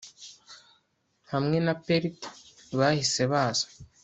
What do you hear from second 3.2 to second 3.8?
baza